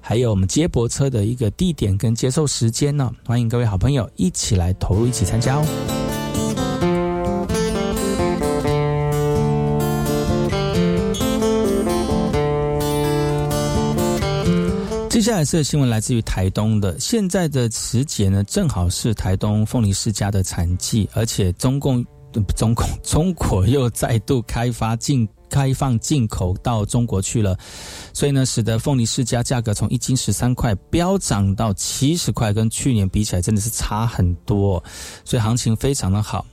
[0.00, 6.11] 还有我们接驳车的一个地点跟接受时间呢，欢迎各位好朋友一起来投入，一起参加哦。
[15.22, 22.04] 接下来这个新闻来自于台东的，现在的时节呢，正好是台东凤梨世家的产季，而且中共
[22.56, 27.56] 中共 中国又再度开发进开放进口到中国去了，
[28.12, 34.82] 所以呢，使得凤梨世家价格从一斤十三块飙涨到七十块，跟去年比起来真的是差很多，
[35.24, 36.44] 所以行情非常的好。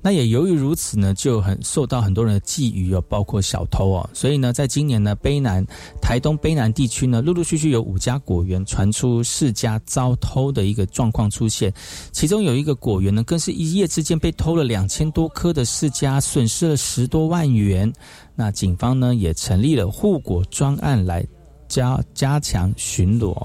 [0.00, 5.66] 那也由于如此呢，就很受到很多人的觊觎哦，包括小偷哦，所以呢，在今年呢，卑南、
[6.00, 11.72] 台东卑南地区呢，陆陆续续有五家果园传出世家遭偷的一个状况出现，
[12.12, 17.92] 其中有一个果园呢，更是一夜之间被偷了两千多颗的世家，损失了十多万元。
[18.36, 21.26] 那警方呢，也成立了护果专案来
[21.66, 23.36] 加加强巡逻。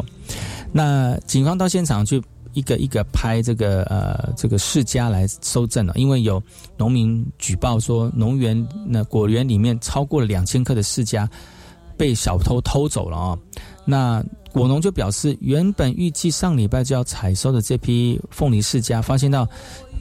[0.71, 2.21] 那警方到现场去。
[2.53, 6.41] 一个一个拍这个呃这个世家来收证了，因为有
[6.77, 11.29] 农民举报说农园那果园里面超过了两千克的世家
[11.97, 13.37] 被小偷偷走了啊。
[13.85, 19.47] 那果农就表示，原本预计上礼拜就要采收的这批凤梨世家，发现到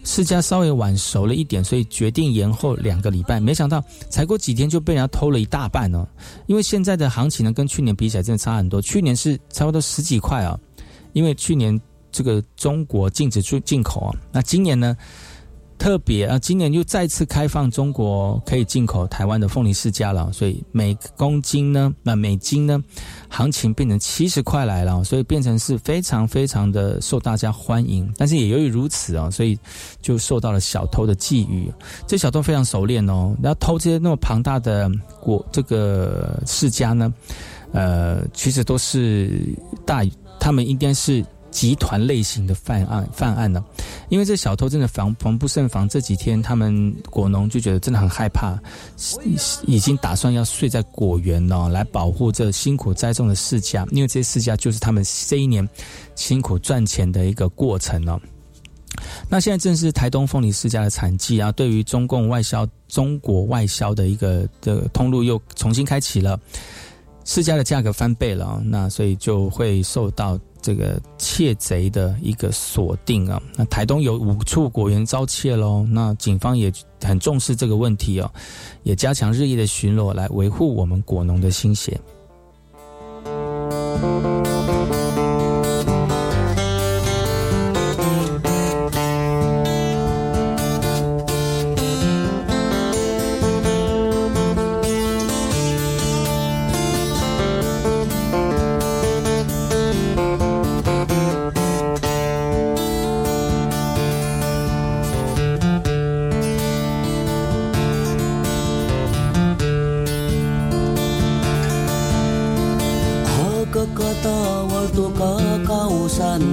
[0.04, 3.40] 世家稍微晚熟了一点，所以决定延后两个礼拜。
[3.40, 6.06] 没想到才过几天就被人家偷了一大半呢。
[6.46, 10.58] 因为现在的行情呢跟去年比起来真的差很多，去年是差不多十几块啊，
[11.12, 11.80] 因为去年。
[12.12, 14.96] 这个中国禁止出进口啊，那今年呢，
[15.78, 22.80] 特别啊，今年又再次开放中国可以进口台湾的凤梨世家了，所以每公斤呢，那每斤呢，
[23.28, 28.08] 行情变成七十块来了，所以变成是非常非常的受大家欢迎。
[28.16, 29.58] 但是也由于如此啊，所以
[30.00, 31.72] 就受到了小偷的觊觎。
[32.06, 34.88] 这小偷非常熟练哦，然后偷这些那么庞大的
[35.20, 37.12] 果这个世家呢，
[37.72, 39.52] 呃，其实都是
[39.84, 40.04] 大，
[40.38, 41.24] 他们应该是。
[41.52, 43.62] 集团类型的犯案犯案呢，
[44.08, 45.88] 因为这小偷真的防防不胜防。
[45.88, 48.58] 这几天他们果农就觉得真的很害怕，
[49.66, 55.68] 已经打算要睡在果园哦，来保护这辛苦栽种的世家，因为这些世家就是他们这一年
[56.14, 58.18] 辛苦赚钱的一个过程哦。
[59.28, 66.40] 那现在正是台东凤梨世家的产季啊，对于中共外销中国外销的一个的通路又重新开启了，
[67.26, 70.40] 世家的价格翻倍了，那所以就会受到。
[70.62, 78.30] 这个窃贼的一个锁定啊，那台东有五处果园遭窃喽，那警方也很重视这个问题哦，
[78.84, 82.00] 也加强日夜的巡逻来维护我们果农的心血。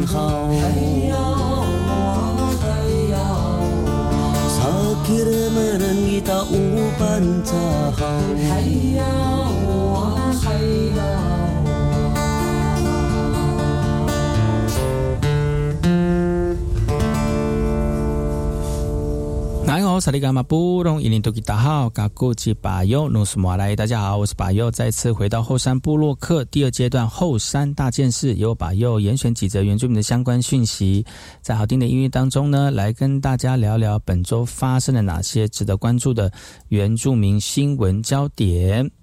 [0.08, 0.62] 好嗨
[1.10, 2.66] 哟啊嗨
[3.12, 3.16] 哟
[4.50, 4.60] 撒
[5.04, 5.50] 开了
[7.94, 8.02] 好
[8.50, 8.52] 嗨
[20.00, 31.06] 萨利伽马布隆伊林多吉达好，嘎古吉巴尤努斯马来，大家好，我是巴尤，再次回到后山部落克第二阶段后山大件事，由巴尤严选几则原住民的相关讯息，
[31.42, 36.32] 在好听的音乐当中呢，来跟大家聊聊本周发生了哪些值得关注的
[36.70, 38.99] 原住民新闻焦点。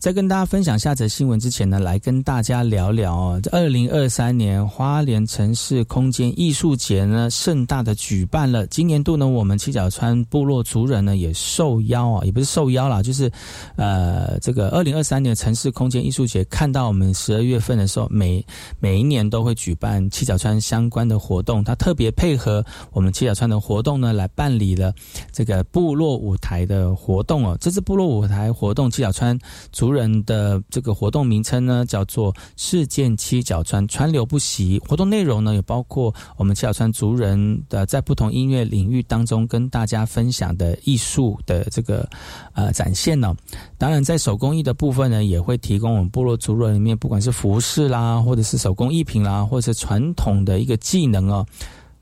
[0.00, 8.66] 在跟大家分享下则新闻之前呢，来跟大家聊聊哦，二零二三年花莲城市空间艺术节呢，盛大的举办了。
[8.68, 13.30] 今年度呢，我们七角川部落族人呢也受邀啊，也不是受邀啦，就是
[13.76, 18.42] 呃，这个二零二三年城市空间艺术节，看到我们十二月份的时候，每
[18.78, 24.94] 每一年都会举办七角川相关的活动，他特别配合我们七角川的活动呢，来办理了
[25.30, 27.54] 这个部落舞台的活动哦。
[27.60, 29.38] 这次部落舞台活动，七角川
[29.70, 29.89] 族。
[29.90, 34.80] 族人的这个活动名称呢，叫做“事件七角川川流不息”。
[34.86, 42.08] 活动内容呢，也包括我们七角川族人的在不同音乐领域当中跟大家分享的艺术的这个
[42.52, 43.34] 呃展现呢。
[43.76, 51.44] 当然，在手工艺的部分呢，也会提供我们部落族人里面，不管是服饰啦，或者是手工艺品啦，或者是传统的一个技能哦。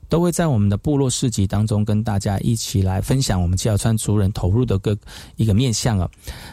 [0.09, 4.97] 都会在我们的部落市集当中跟大家一起来分享我们七小川族人投入的各
[5.37, 6.09] 一个面向啊。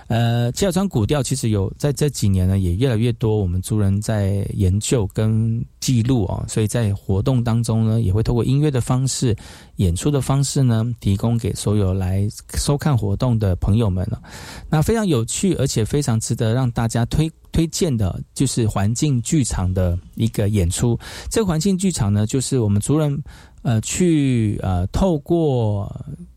[0.09, 9.34] 呃，七小川古调其实有在这几年呢，也越来越多我们族人在研究跟记录啊，所以在活动当中呢，也会透过音乐的方式、
[9.77, 14.20] 演出的方式呢，提供给所有来收看活动的朋友们了。
[14.68, 17.31] 那非常有趣，而且非常值得让大家推。
[17.53, 20.99] 推荐的就是环境剧场的一个演出。
[21.31, 23.18] 这个环境剧场呢，就是我们族人
[23.62, 25.85] 呃去呃透过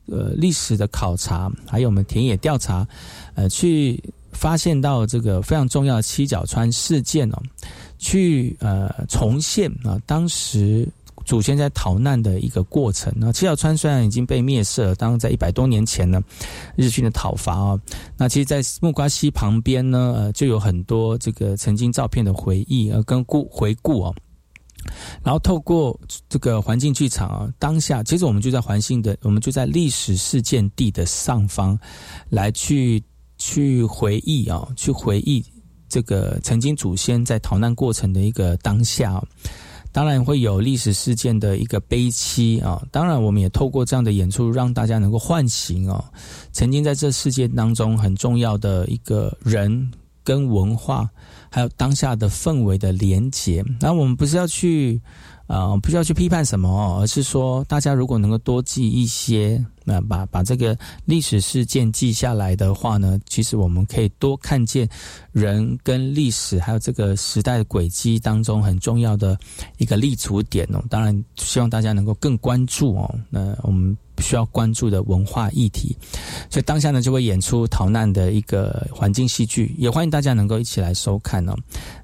[0.06, 2.88] 呃历史的考察，还有我们田野调查，
[3.36, 7.44] 呃去发现到这个非常重要的七角川事件哦，
[7.98, 10.88] 去呃重现啊当时。
[11.30, 13.14] 祖先在逃难的一个过程。
[13.16, 16.20] 那七角川虽然已经被灭了，当在一百多年前呢，
[16.76, 17.80] 日军的讨伐啊，
[18.18, 24.16] 那其实，在木瓜溪旁边呢，呃，就有很多这个曾经照片的回忆呃，跟顾回顾哦。
[25.24, 31.78] 然后透过这个环境剧场啊，当下其实我们就在环境的，我们就在历史事件地的上方，
[32.30, 33.04] 来去
[33.38, 35.46] 去回忆啊，去回忆
[35.88, 39.24] 这个曾经祖先在逃难过程的一个当下。
[39.92, 42.82] 当然会有历史事件的一个悲戚啊！
[42.92, 46.04] 当然，我们也透过这样的演出，让大家能够唤醒哦，
[46.52, 49.92] 曾经在这世界当中很重要的一个人
[50.24, 51.10] 跟文化，
[51.50, 53.64] 还有当下的氛围的连结。
[53.80, 55.02] 那我们不是要去。
[55.50, 64.88] 啊，不需要去批判什么，而是说，大家如果能够多记一些，那把把这个历史事件记下来的话呢，其实我们可以多看见
[65.32, 69.36] 人跟历史还有这个时代的轨迹当中很重要的
[69.80, 70.84] 一个立足点哦。
[70.88, 73.20] 当然，希望大家能够更关注哦。
[73.32, 73.98] 那我们。
[74.22, 75.96] 需要关注的文化议题。
[76.50, 81.56] 所以当下呢，就会演出逃难的一个环境戏剧，也欢迎大家能够一起来收看哦。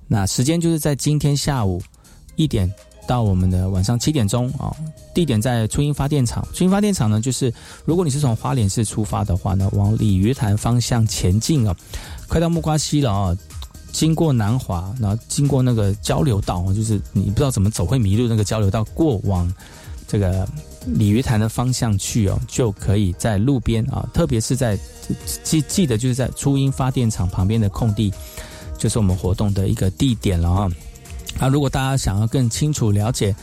[0.08, 1.82] 那时间就是在今天下午
[2.38, 2.74] 一点
[3.08, 4.76] 到我们的晚上七点钟啊，
[5.14, 6.48] 地点在初音发电厂。
[6.54, 7.54] 初音发电厂呢，就是
[7.86, 11.76] 如果你是从花莲市出发的话呢，往鲤鱼潭方向前进啊，
[12.28, 13.38] 快到木瓜溪了啊。
[13.92, 19.50] 经过南华，然后经过那个交流道，就是你不知道怎么走会迷路那个交流道，过往
[20.06, 20.46] 这个
[20.86, 24.78] 鲤鱼潭的方向去哦，就可以在路边啊，特别是在
[25.46, 28.14] 记记得就是在初音发电厂旁边的空地，
[28.78, 30.70] 就是我们活动的一个地点了啊。
[31.40, 33.36] 啊，如果大家想要更清楚了解。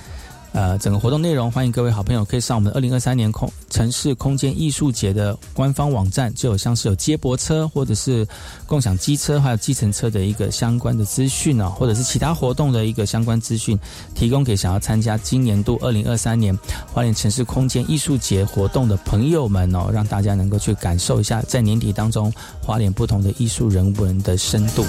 [0.54, 8.28] 呃，整个活动内容，欢迎各位好朋友可以上我们二零二三年空城市空间艺术节的官方网站，就有像是有接驳车或者是
[8.66, 13.78] 共享机车，还有计程车的一个相关的资讯呢，或者是其他活动的一个相关资讯，
[14.14, 16.54] 提供给想要参加今年度二零二三年
[16.92, 22.30] 花莲城市空间艺术节活动的朋友们哦，让大家能够去感受一下在年底当中
[22.60, 24.84] 花莲不同的艺术人文的深度。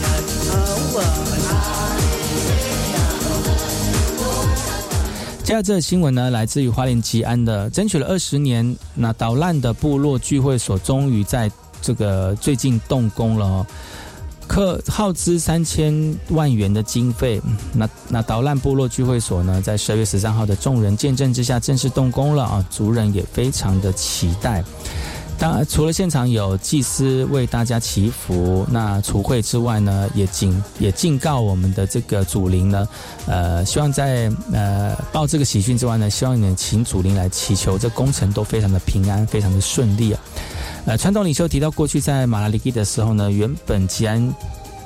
[5.44, 13.68] 接下这个新闻呢，来自于花莲吉安的，争取了二十年，那捣烂的部落聚会所终于在这个最近动工了，哦
[14.46, 17.42] 可耗资三千万元的经费，
[17.74, 24.64] 那那捣烂部落聚会所呢，在十二月十三号的众人见证之下正式动工了啊，族人也非常的期待。
[25.44, 32.88] 当，除了现场有祭司为大家祈福、那除会之外呢，也警也敬告我们的这个祖灵呢，
[33.26, 40.22] 呃，希望在呃报这个喜讯之外呢，希望你们请祖灵来祈求这工程都非常的平安、非常的顺利啊。
[40.86, 44.34] 呃，传统领袖提到过去在马拉里基的时候呢，原本吉安。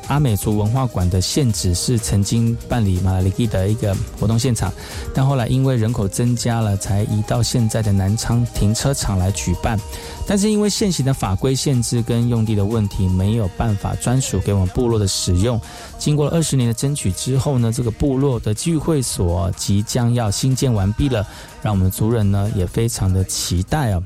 [0.07, 4.71] 阿美族文化馆的现址是曾经办理马拉里基的一个活动现场，
[5.13, 9.79] 但后来因为人口增加了，才移到现在的南昌停车场来举办。
[10.25, 15.59] 但是因为现行的法规限制跟用地的问题，没有办法专属给我们部落的使用。
[15.97, 21.25] 经过了二十年的争取之后呢，这个部落的聚会所即将要新建完毕了，
[21.61, 24.03] 让我们族人呢也非常的期待哦。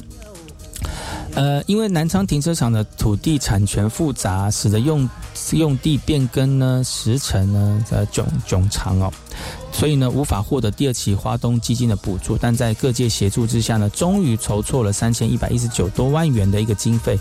[1.33, 5.09] 呃，因为南昌停车场的土地产权复杂，使得用
[5.53, 9.11] 用地变更呢时程呢在迥迥长哦，
[9.71, 17.17] 所以呢无法获得第二期花东基金的补助，但在各界协助之下呢，终于筹措了三千一百一十九多万元的一个经费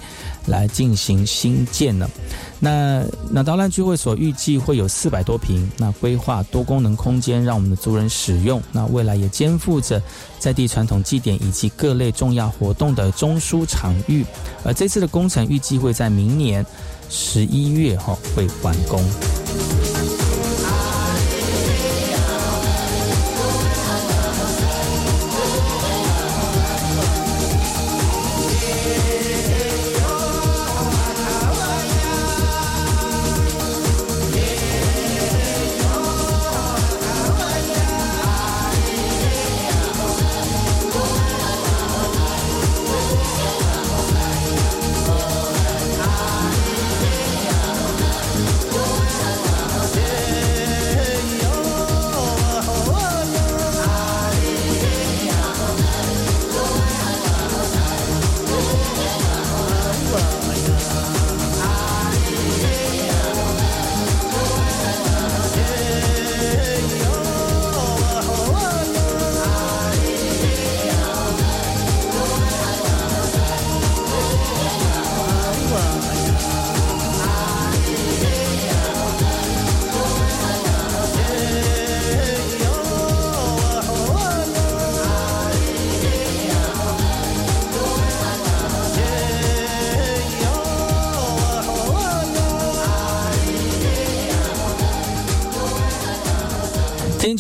[0.47, 2.11] 来进行新建了。
[2.59, 8.63] 那那导览聚会所预计会有四百多平，那规划多功能空间让我们的族人使用。
[8.73, 10.03] 那未来也肩负着
[10.39, 14.25] 在地传统祭典以及各类重要活动的中枢场域。
[14.65, 16.67] 而这次的工程预计会在明年
[17.09, 19.03] 十一月哈会完工。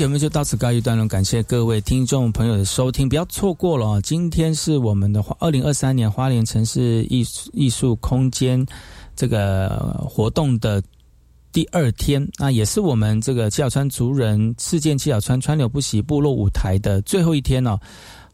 [0.01, 4.01] 节目就到此告一段落，感谢各位听众朋友的收听，不要错过了啊！
[4.01, 8.65] 今天是我们的二零二三年花莲城市艺术艺术空间
[9.15, 10.83] 这个活动的
[11.53, 17.79] 第二天，那也是我们这个七小川族人事件七小川川流不息部落舞台的最后一天哦。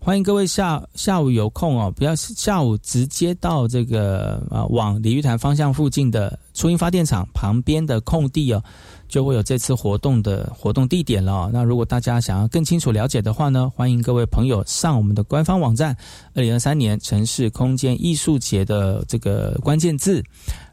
[0.07, 8.63] 欢迎各位下下午有空哦，不要下午直接到这个啊往鲤鱼潭方向附近的初音发电厂旁边的空地哦。
[9.09, 11.51] 就会有这次活动的活动地点了。
[11.53, 15.97] 那如果大家想要更清楚了解的话呢，欢迎各位朋友上我们的官方网站，
[16.35, 20.23] 二零二三年城市空间艺术节的这个关键字，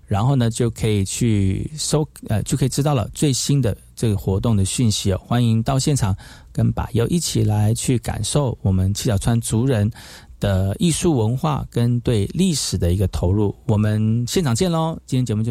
[0.06, 5.22] 然后呢就可以去搜，呃，就可以知道了最新的这个活动的讯息哦。
[5.26, 6.16] 欢迎到现场
[6.52, 9.91] 跟把友一起来去感受我们七角川族人。
[10.39, 13.56] 的艺术文化跟对历史的一个投入。
[13.66, 15.00] 我们现场见喽！
[15.06, 15.41] 今天节目就。